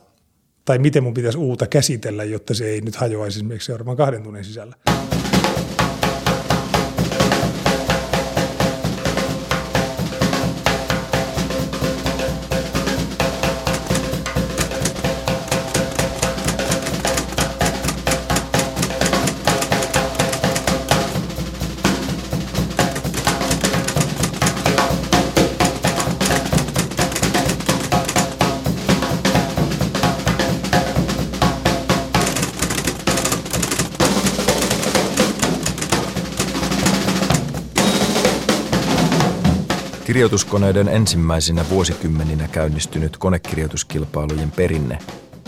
[0.64, 4.44] tai miten mun pitäisi uuta käsitellä, jotta se ei nyt hajoaisi esimerkiksi seuraavan kahden tunnin
[4.44, 4.76] sisällä.
[40.20, 44.98] Kirjoituskoneiden ensimmäisinä vuosikymmeninä käynnistynyt konekirjoituskilpailujen perinne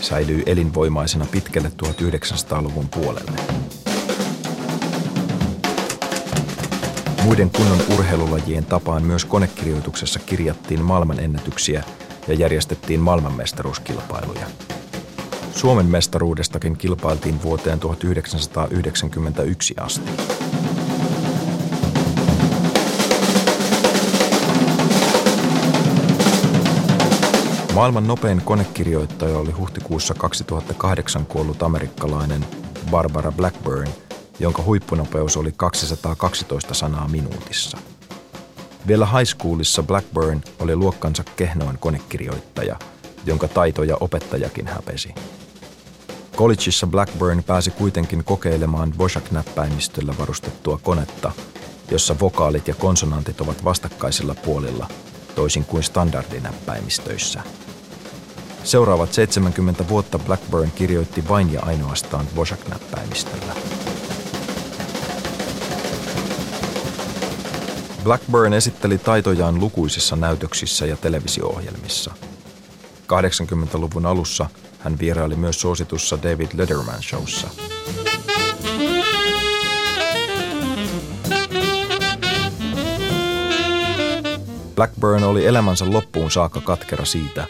[0.01, 3.41] säilyy elinvoimaisena pitkälle 1900-luvun puolelle.
[7.25, 11.85] Muiden kunnon urheilulajien tapaan myös konekirjoituksessa kirjattiin maailmanennätyksiä
[12.29, 14.47] ja järjestettiin maailmanmestaruuskilpailuja.
[15.55, 20.42] Suomen mestaruudestakin kilpailtiin vuoteen 1991 asti.
[27.75, 32.47] Maailman nopein konekirjoittaja oli huhtikuussa 2008 kuollut amerikkalainen
[32.91, 33.89] Barbara Blackburn,
[34.39, 37.79] jonka huippunopeus oli 212 sanaa minuutissa.
[38.87, 42.77] Vielä high schoolissa Blackburn oli luokkansa kehnoin konekirjoittaja,
[43.27, 45.15] jonka taitoja opettajakin häpesi.
[46.37, 51.33] Collegeissa Blackburn pääsi kuitenkin kokeilemaan Dvořák-näppäimistöllä varustettua konetta,
[51.91, 54.89] jossa vokaalit ja konsonantit ovat vastakkaisilla puolilla,
[55.35, 57.43] toisin kuin standardinäppäimistöissä.
[58.65, 63.55] Seuraavat 70 vuotta Blackburn kirjoitti vain ja ainoastaan Dvořák-näppäimistöllä.
[68.05, 72.15] Blackburn esitteli taitojaan lukuisissa näytöksissä ja televisio-ohjelmissa.
[73.13, 74.47] 80-luvun alussa
[74.79, 77.03] hän vieraili myös suositussa David Letterman
[84.83, 87.47] Blackburn oli elämänsä loppuun saakka katkera siitä,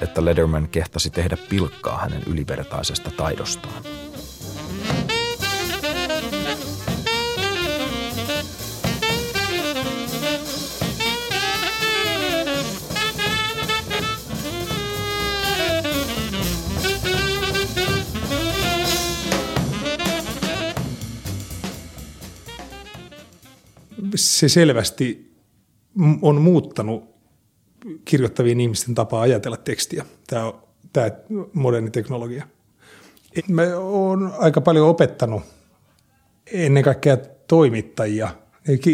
[0.00, 3.84] että Letterman kehtasi tehdä pilkkaa hänen ylivertaisesta taidostaan.
[24.14, 25.31] se selvästi
[26.22, 27.12] on muuttanut
[28.04, 30.52] kirjoittavien ihmisten tapaa ajatella tekstiä, tämä,
[30.92, 31.10] tämä
[31.52, 32.46] moderni teknologia.
[33.48, 35.42] Mä oon aika paljon opettanut
[36.52, 38.28] ennen kaikkea toimittajia,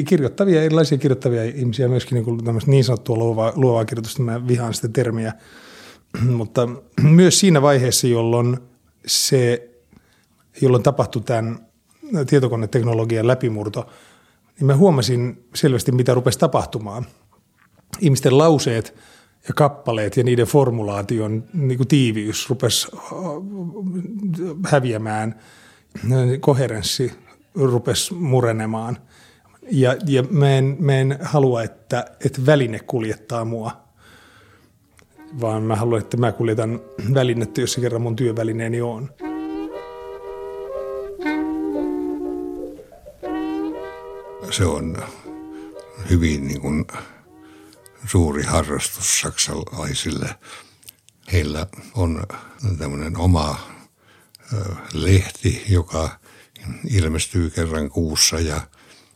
[0.09, 4.89] kirjoittavia, erilaisia kirjoittavia ihmisiä, myöskin niin, kuin niin sanottua luovaa, luovaa kirjoitusta, mä vihaan sitä
[4.89, 5.33] termiä,
[6.37, 6.69] mutta
[7.03, 8.59] myös siinä vaiheessa, jolloin
[9.07, 9.71] se,
[10.61, 11.59] jolloin tapahtui tämän
[12.27, 13.87] tietokoneteknologian läpimurto–
[14.59, 17.07] niin mä huomasin selvästi, mitä rupesi tapahtumaan.
[18.01, 18.95] Ihmisten lauseet
[19.49, 23.01] ja kappaleet ja niiden formulaation niin kuin tiiviys rupesi äh,
[24.65, 25.41] häviämään,
[26.41, 27.13] koherenssi
[27.55, 28.99] rupesi murenemaan.
[29.71, 33.71] Ja, ja mä, en, mä en halua, että, että väline kuljettaa mua,
[35.41, 36.81] vaan mä haluan, että mä kuljetan
[37.15, 39.11] välinettä, jos se kerran mun työvälineeni on.
[44.51, 44.97] Se on
[46.11, 46.87] hyvin niin kuin
[48.07, 50.35] suuri harrastus saksalaisille.
[51.33, 52.27] Heillä on
[52.79, 53.61] tämmöinen oma
[54.93, 56.19] lehti, joka
[56.91, 58.61] ilmestyy kerran kuussa ja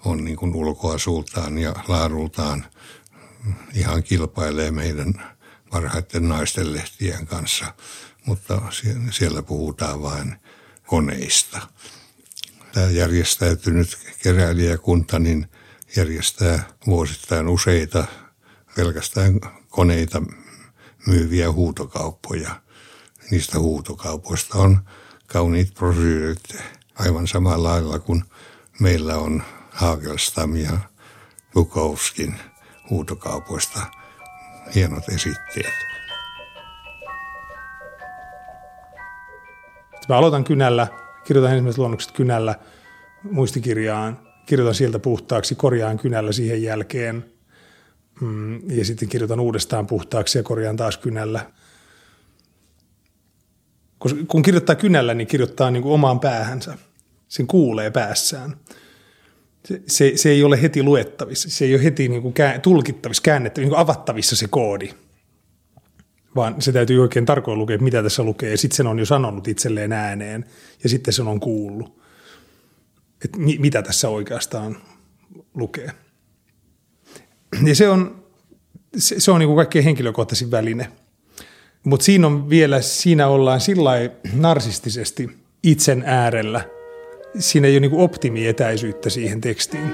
[0.04, 2.66] on niin kuin ulkoasultaan ja laadultaan
[3.74, 5.14] ihan kilpailee meidän
[5.70, 7.74] parhaiten naisten lehtien kanssa,
[8.26, 8.62] mutta
[9.10, 10.36] siellä puhutaan vain
[10.86, 11.60] koneista
[12.72, 15.46] tämä järjestäytynyt keräilijäkunta niin
[15.96, 18.04] järjestää vuosittain useita
[18.76, 20.22] pelkästään koneita
[21.06, 22.50] myyviä huutokauppoja.
[23.30, 24.78] Niistä huutokaupoista on
[25.26, 26.56] kauniit brosyyrit
[26.94, 28.24] aivan samalla lailla kuin
[28.80, 30.78] meillä on Hagelstam ja
[31.54, 32.34] Bukowskin
[32.90, 33.80] huutokaupoista
[34.74, 35.74] hienot esitteet.
[40.08, 42.54] Mä aloitan kynällä kirjoitan ensimmäiset luonnokset kynällä
[43.30, 47.24] muistikirjaan, kirjoitan sieltä puhtaaksi, korjaan kynällä siihen jälkeen
[48.20, 51.50] mm, ja sitten kirjoitan uudestaan puhtaaksi ja korjaan taas kynällä.
[54.28, 56.78] Kun kirjoittaa kynällä, niin kirjoittaa niin kuin omaan päähänsä.
[57.28, 58.56] Sen kuulee päässään.
[59.64, 63.22] Se, se, se ei ole heti luettavissa, se ei ole heti niin kuin kää, tulkittavissa,
[63.22, 64.90] käännettävissä, niin kuin avattavissa se koodi–
[66.36, 69.48] vaan se täytyy oikein tarkoin lukea, mitä tässä lukee, ja sitten sen on jo sanonut
[69.48, 70.44] itselleen ääneen,
[70.82, 72.02] ja sitten sen on kuullut,
[73.24, 74.76] että mi- mitä tässä oikeastaan
[75.54, 75.90] lukee.
[77.66, 78.24] Ja se on,
[78.96, 80.88] se, se on niin kuin kaikkein henkilökohtaisin väline.
[81.84, 83.90] Mutta siinä on vielä, siinä ollaan sillä
[84.34, 85.30] narsistisesti
[85.62, 86.68] itsen äärellä.
[87.38, 89.92] Siinä ei ole niin optimietäisyyttä siihen tekstiin.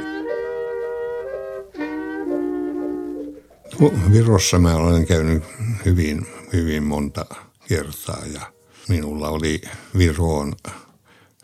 [4.13, 5.45] Virossa mä olen käynyt
[5.85, 7.27] hyvin, hyvin monta
[7.69, 8.53] kertaa ja
[8.89, 9.61] minulla oli
[9.99, 10.57] Viroon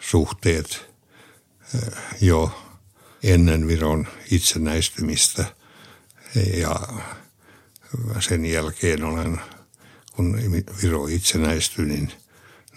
[0.00, 0.86] suhteet
[1.74, 2.50] eh, jo
[3.22, 5.44] ennen Viron itsenäistymistä
[6.56, 6.76] ja
[8.20, 9.40] sen jälkeen olen,
[10.12, 10.40] kun
[10.82, 12.12] Viro itsenäistyi, niin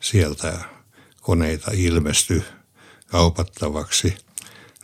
[0.02, 0.60] sieltä
[1.22, 2.44] koneita ilmestyi
[3.08, 4.18] kaupattavaksi.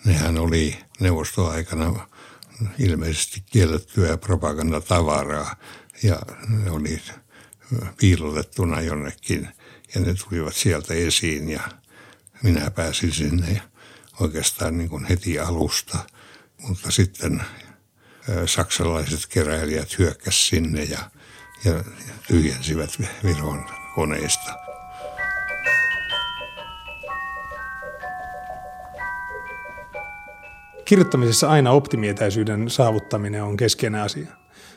[0.06, 2.08] Nehän oli neuvostoaikana
[2.80, 5.56] ilmeisesti kiellettyä propagandatavaraa
[6.04, 7.02] ja ne oli
[7.98, 9.48] piilotettuna jonnekin
[9.96, 11.62] ja ne tulivat sieltä esiin ja
[12.44, 13.62] minä pääsin sinne
[14.20, 15.98] oikeastaan niin kuin heti alusta,
[16.62, 17.44] mutta sitten
[18.46, 21.12] saksalaiset keräilijät hyökkäsivät sinne ja,
[21.66, 21.84] ja
[22.28, 22.90] tyhjensivät
[23.24, 24.63] Viron koneista.
[30.86, 34.28] Kirjoittamisessa aina optimietäisyyden saavuttaminen on keskeinen asia.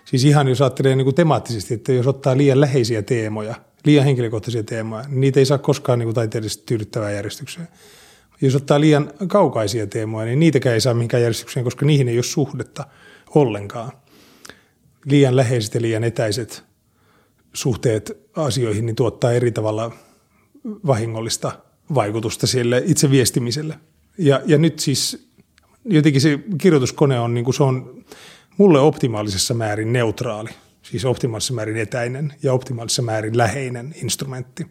[0.05, 3.55] Siis ihan jos ajattelee niin kuin temaattisesti, että jos ottaa liian läheisiä teemoja,
[3.85, 7.69] liian henkilökohtaisia teemoja, niin niitä ei saa koskaan niin kuin taiteellisesti tyydyttävää järjestykseen.
[8.41, 12.23] Jos ottaa liian kaukaisia teemoja, niin niitäkään ei saa mihinkään järjestykseen, koska niihin ei ole
[12.23, 12.85] suhdetta
[13.35, 13.93] ollenkaan.
[15.05, 16.65] Liian läheiset ja liian etäiset
[17.53, 19.93] suhteet asioihin niin tuottaa eri tavalla
[20.87, 21.53] vahingollista
[21.95, 23.79] vaikutusta sille itse viestimiselle.
[24.19, 25.26] Ja, ja nyt siis
[25.87, 28.05] jotenkin se kirjoituskone on, niin kuin se on
[28.57, 30.51] mulle optimaalisessa määrin neutraali,
[30.82, 34.66] siis optimaalisessa määrin etäinen ja optimaalisessa määrin läheinen instrumentti.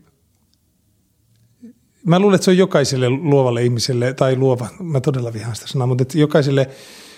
[2.05, 5.87] Mä luulen, että se on jokaiselle luovalle ihmiselle, tai luova, mä todella vihaan sitä sanaa,
[5.87, 6.69] mutta että jokaiselle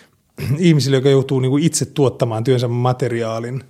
[0.57, 3.63] ihmiselle, joka joutuu niin kuin itse tuottamaan työnsä materiaalin,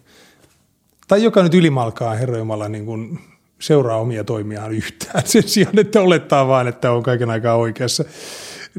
[1.08, 3.20] tai joka nyt ylimalkaa Herra Jumala niin kuin
[3.60, 8.06] seuraa omia toimiaan yhtään sen sijaan, että olettaa vaan, että on kaiken aikaa oikeassa,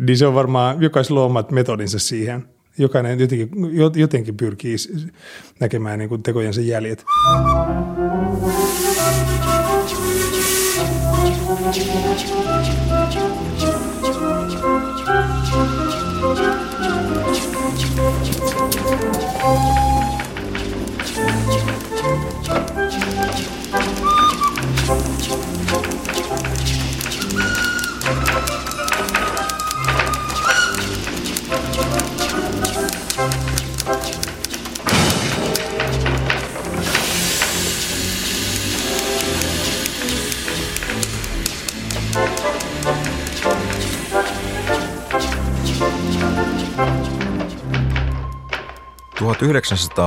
[0.01, 2.45] niin se on varmaan jokaisella omat metodinsa siihen–
[2.79, 3.51] jokainen jotenkin,
[3.95, 4.77] jotenkin pyrkii
[5.61, 7.05] näkemään niin kuin tekojensa jäljet.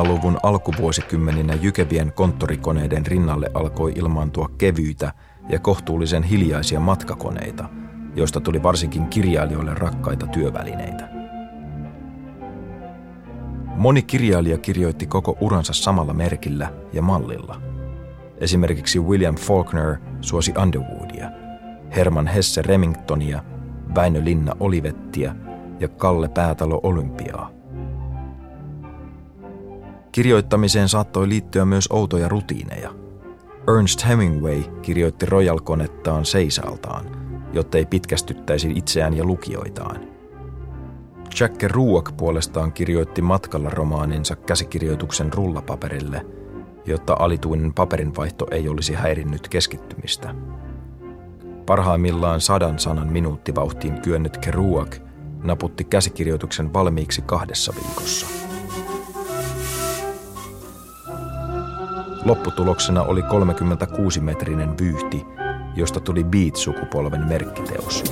[0.04, 5.14] Luvun alkuvuosikymmeninä jykevien konttorikoneiden rinnalle alkoi ilmaantua kevyitä
[5.50, 7.70] ja kohtuullisen hiljaisia matkakoneita,
[8.16, 11.10] joista tuli varsinkin kirjailijoille rakkaita työvälineitä.
[13.76, 17.62] Moni kirjailija kirjoitti koko uransa samalla merkillä ja mallilla.
[18.38, 21.32] Esimerkiksi William Faulkner suosi Underwoodia,
[21.96, 23.44] Herman Hesse Remingtonia,
[23.96, 25.36] Väinö Linna Olivettia
[25.80, 27.61] ja Kalle Päätalo Olympiaa.
[30.12, 32.92] Kirjoittamiseen saattoi liittyä myös outoja rutiineja.
[33.78, 37.06] Ernst Hemingway kirjoitti Royal-konettaan seisaltaan,
[37.54, 40.00] jotta ei pitkästyttäisi itseään ja lukijoitaan.
[41.40, 46.26] Jack Kerouac puolestaan kirjoitti matkalla romaaninsa käsikirjoituksen rullapaperille,
[46.86, 50.36] jotta alituinen paperinvaihto ei olisi häirinnyt keskittymistä.
[51.66, 54.98] Parhaimmillaan sadan sanan minuuttivauhtiin kyennyt Kerouac
[55.44, 58.51] naputti käsikirjoituksen valmiiksi kahdessa viikossa.
[62.26, 65.26] Lopputuloksena oli 36-metrinen vyyhti,
[65.76, 68.04] josta tuli Beat-sukupolven merkkiteos.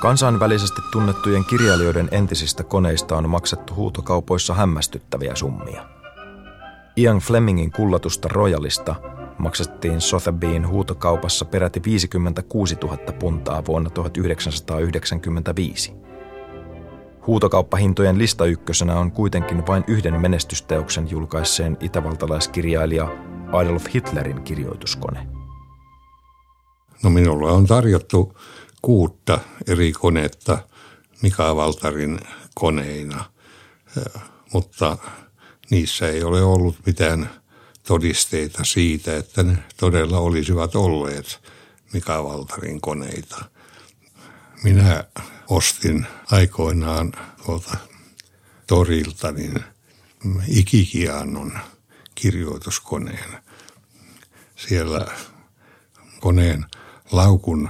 [0.00, 5.84] Kansainvälisesti tunnettujen kirjailijoiden entisistä koneista on maksettu huutokaupoissa hämmästyttäviä summia.
[6.96, 8.94] Ian Flemingin kullatusta Royalista
[9.38, 15.94] maksettiin Sotheby'n huutokaupassa peräti 56 000 puntaa vuonna 1995.
[17.26, 23.08] Huutokauppahintojen listaykkösenä on kuitenkin vain yhden menestysteoksen julkaisseen itävaltalaiskirjailija
[23.52, 25.26] Adolf Hitlerin kirjoituskone.
[27.02, 28.38] No minulle on tarjottu
[28.82, 30.58] kuutta eri konetta
[31.22, 32.20] Mika Valtarin
[32.54, 33.24] koneina,
[34.52, 34.98] mutta
[35.70, 37.30] niissä ei ole ollut mitään
[37.86, 41.40] todisteita siitä, että ne todella olisivat olleet
[41.92, 43.44] Mika Valtarin koneita.
[44.64, 45.04] Minä
[45.48, 47.12] ostin aikoinaan
[47.44, 47.76] tuolta
[48.66, 49.64] torilta niin
[50.48, 51.58] ikikiannon
[52.14, 53.42] kirjoituskoneen.
[54.56, 55.06] Siellä
[56.20, 56.66] koneen
[57.12, 57.68] laukun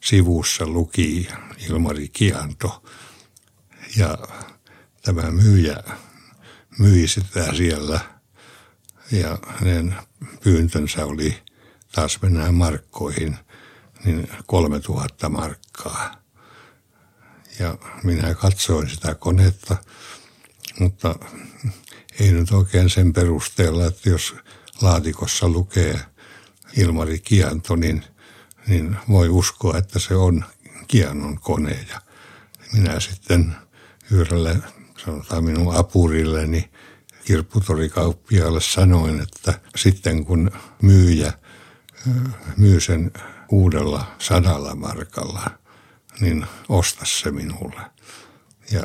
[0.00, 1.28] sivussa luki
[1.68, 2.82] Ilmari Kianto.
[3.96, 4.18] Ja
[5.02, 5.82] tämä myyjä
[6.78, 8.00] myi sitä siellä.
[9.12, 9.96] Ja hänen
[10.42, 11.38] pyyntönsä oli
[11.92, 13.38] taas mennään markkoihin,
[14.04, 16.17] niin 3000 markkaa
[17.58, 19.76] ja minä katsoin sitä konetta,
[20.80, 21.14] mutta
[22.20, 24.34] ei nyt oikein sen perusteella, että jos
[24.82, 26.00] laatikossa lukee
[26.76, 28.04] Ilmari Kianto, niin,
[28.66, 30.44] niin voi uskoa, että se on
[30.88, 31.86] Kianon kone.
[31.90, 32.00] Ja
[32.72, 33.56] minä sitten
[34.10, 34.56] yhdelle,
[35.04, 36.70] sanotaan minun apurilleni,
[37.24, 40.50] kirpputorikauppiaalle sanoin, että sitten kun
[40.82, 41.32] myyjä
[42.56, 43.12] myy sen
[43.48, 45.50] uudella sadalla markalla–
[46.20, 47.80] niin osta se minulle.
[48.70, 48.82] Ja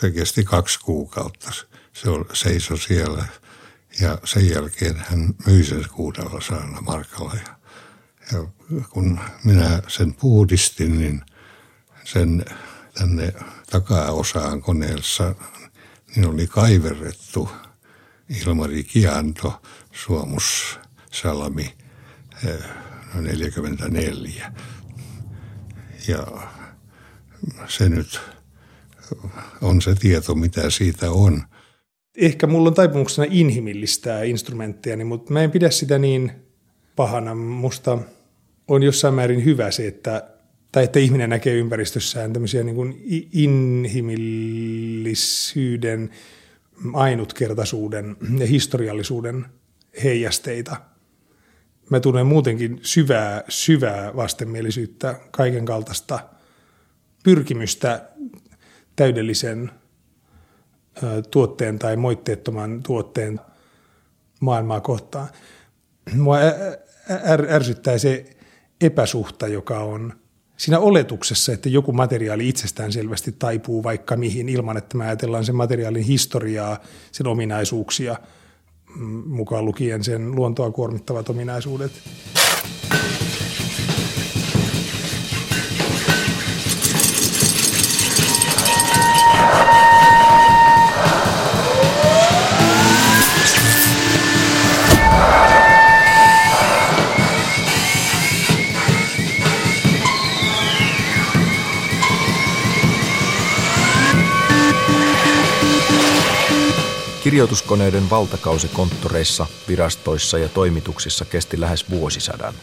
[0.00, 1.50] se kesti kaksi kuukautta.
[1.92, 3.24] Se seisoi siellä
[4.00, 7.34] ja sen jälkeen hän myi sen kuudella saana markalla.
[8.32, 8.46] Ja,
[8.90, 11.22] kun minä sen puhdistin, niin
[12.04, 12.44] sen
[12.94, 13.32] tänne
[13.70, 15.34] takaosaan koneessa
[16.16, 17.50] niin oli kaiverrettu
[18.28, 19.62] Ilmari Kianto,
[19.92, 20.78] Suomus
[21.12, 21.76] Salami
[23.14, 24.52] 44.
[26.10, 26.26] Ja
[27.68, 28.20] se nyt
[29.62, 31.42] on se tieto, mitä siitä on.
[32.16, 36.32] Ehkä mulla on taipumuksena inhimillistää instrumentteja, mutta mä en pidä sitä niin
[36.96, 37.34] pahana.
[37.34, 37.98] Musta
[38.68, 40.30] on jossain määrin hyvä se, että,
[40.72, 43.02] tai että ihminen näkee ympäristössään tämmöisiä niin kuin
[43.32, 46.10] inhimillisyyden,
[46.92, 49.46] ainutkertaisuuden ja historiallisuuden
[50.04, 50.76] heijasteita.
[51.90, 56.18] Mä tunnen muutenkin syvää, syvää vastenmielisyyttä, kaiken kaltaista
[57.24, 58.08] pyrkimystä
[58.96, 59.70] täydellisen
[61.30, 63.40] tuotteen tai moitteettoman tuotteen
[64.40, 65.28] maailmaa kohtaan.
[66.14, 66.36] Mua
[67.50, 68.36] ärsyttää se
[68.80, 70.12] epäsuhta, joka on
[70.56, 75.56] siinä oletuksessa, että joku materiaali itsestään selvästi taipuu vaikka mihin ilman, että me ajatellaan sen
[75.56, 76.80] materiaalin historiaa,
[77.12, 78.16] sen ominaisuuksia,
[79.26, 81.92] mukaan lukien sen luontoa kuormittavat ominaisuudet.
[107.30, 112.54] Kirjoituskoneiden valtakausi konttoreissa, virastoissa ja toimituksissa kesti lähes vuosisadan.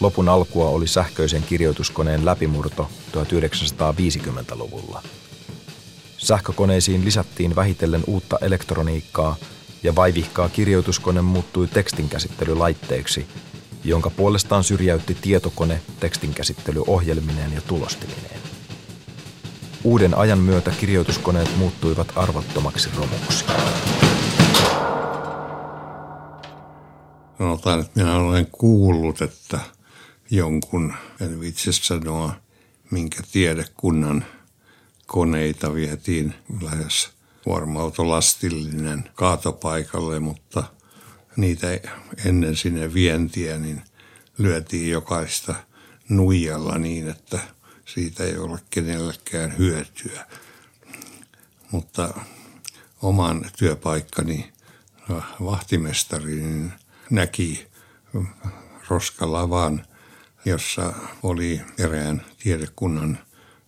[0.00, 5.02] Lopun alkua oli sähköisen kirjoituskoneen läpimurto 1950-luvulla.
[6.18, 9.36] Sähkökoneisiin lisättiin vähitellen uutta elektroniikkaa
[9.82, 13.26] ja vaivihkaa kirjoituskone muuttui tekstinkäsittelylaitteeksi,
[13.84, 18.43] jonka puolestaan syrjäytti tietokone tekstinkäsittelyohjelmineen ja tulostimineen.
[19.84, 23.44] Uuden ajan myötä kirjoituskoneet muuttuivat arvottomaksi romuksi.
[27.38, 29.60] Sanotaan, että minä olen kuullut, että
[30.30, 32.34] jonkun, en vitsi sanoa,
[32.90, 34.24] minkä tiedekunnan
[35.06, 37.10] koneita vietiin lähes
[37.44, 40.64] kuorma-autolastillinen kaatopaikalle, mutta
[41.36, 41.66] niitä
[42.24, 43.82] ennen sinne vientiä niin
[44.38, 45.54] lyötiin jokaista
[46.08, 47.38] nuijalla niin, että–
[47.84, 50.26] siitä ei ole kenellekään hyötyä.
[51.70, 52.14] Mutta
[53.02, 54.52] oman työpaikkani
[55.44, 56.72] vahtimestari niin
[57.10, 57.66] näki
[58.88, 59.86] roskalavan,
[60.44, 63.18] jossa oli erään tiedekunnan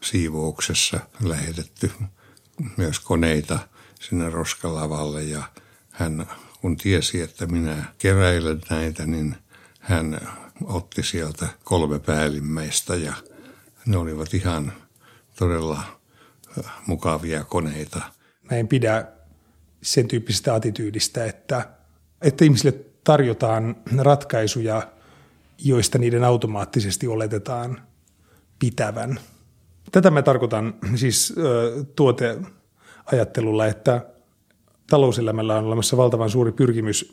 [0.03, 1.93] siivouksessa lähetetty
[2.77, 3.59] myös koneita
[4.01, 5.43] sinne roskalavalle ja
[5.91, 6.27] hän
[6.61, 9.37] kun tiesi, että minä keräilen näitä, niin
[9.81, 10.21] hän
[10.65, 13.15] otti sieltä kolme päällimmäistä ja
[13.87, 14.73] ne olivat ihan
[15.39, 15.83] todella
[16.87, 18.01] mukavia koneita.
[18.51, 19.07] Mä en pidä
[19.83, 21.69] sen tyyppisestä attityydistä, että,
[22.23, 24.83] että ihmisille tarjotaan ratkaisuja,
[25.59, 27.83] joista niiden automaattisesti oletetaan
[28.59, 29.21] pitävän.
[29.93, 31.35] Tätä mä tarkoitan siis
[31.97, 34.07] tuoteajattelulla, että
[34.91, 37.13] talouselämällä on olemassa valtavan suuri pyrkimys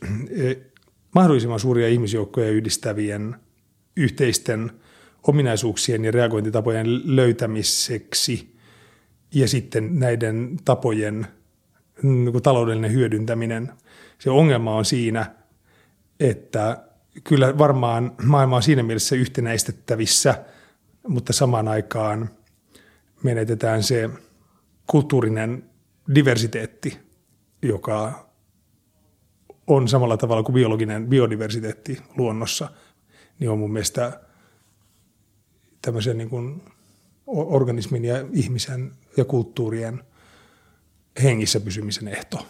[1.15, 3.35] mahdollisimman suuria ihmisjoukkoja yhdistävien
[3.95, 4.71] yhteisten–
[5.27, 8.55] ominaisuuksien ja reagointitapojen löytämiseksi
[9.33, 11.27] ja sitten näiden tapojen
[12.03, 13.71] niin taloudellinen hyödyntäminen.
[14.19, 15.35] Se ongelma on siinä,
[16.19, 16.83] että
[17.23, 20.43] kyllä varmaan maailma on siinä mielessä yhtenäistettävissä,
[21.07, 22.29] mutta samaan aikaan
[23.23, 24.09] menetetään se
[24.87, 25.63] kulttuurinen
[26.15, 26.99] diversiteetti,
[27.61, 28.29] joka
[29.67, 32.69] on samalla tavalla kuin biologinen biodiversiteetti luonnossa,
[33.39, 34.11] niin on mun mielestä–
[35.83, 36.61] tämmöisen niin kuin
[37.27, 40.03] organismin ja ihmisen ja kulttuurien
[41.23, 42.47] hengissä pysymisen ehto.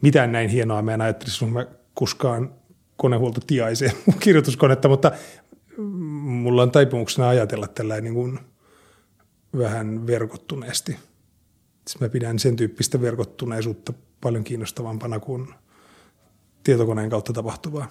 [0.00, 2.54] Mitään näin hienoa mä en ajattelisi, kun mä kuskaan
[2.96, 5.12] konehuolto tiaiseen kirjoituskonetta, mutta
[6.22, 8.38] mulla on taipumuksena ajatella tällä niin kuin
[9.58, 10.96] vähän verkottuneesti.
[11.88, 15.54] Siis mä pidän sen tyyppistä verkottuneisuutta paljon kiinnostavampana kuin
[16.64, 17.88] tietokoneen kautta tapahtuvaa.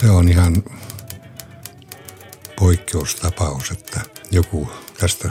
[0.00, 0.62] Se on ihan
[2.58, 5.30] poikkeustapaus, että joku tästä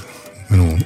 [0.49, 0.81] minun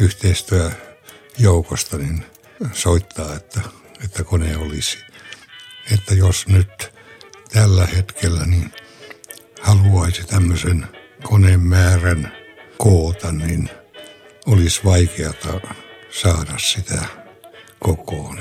[0.00, 2.26] yhteistyöjoukosta niin
[2.72, 3.60] soittaa, että,
[4.04, 4.98] että kone olisi.
[5.92, 6.92] Että jos nyt
[7.52, 8.72] tällä hetkellä niin
[9.60, 10.86] haluaisi tämmöisen
[11.22, 12.32] koneen määrän
[12.78, 13.70] koota, niin
[14.46, 15.60] olisi vaikeata
[16.10, 17.04] saada sitä
[17.78, 18.40] kokoon,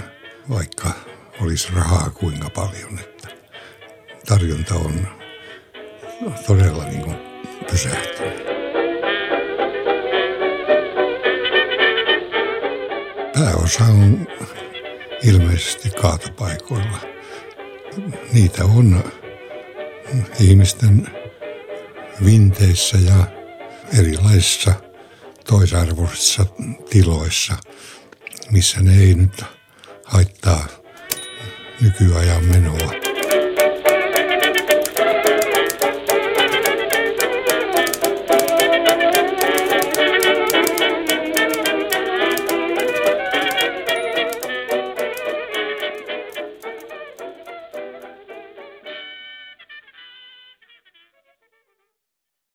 [0.50, 0.92] vaikka
[1.40, 3.11] olisi rahaa kuinka paljon.
[4.32, 5.08] Tarjonta on
[6.48, 7.16] todella niin kuin
[7.72, 8.46] pysähtynyt.
[13.34, 14.28] Pääosa on
[15.24, 17.00] ilmeisesti kaatopaikoilla.
[18.34, 19.04] Niitä on
[20.40, 21.08] ihmisten
[22.26, 23.28] vinteissä ja
[24.00, 24.74] erilaisissa
[25.46, 26.46] toisarvoisissa
[26.90, 27.54] tiloissa,
[28.52, 29.44] missä ne ei nyt
[30.06, 30.68] haittaa
[31.82, 33.11] nykyajan menoa.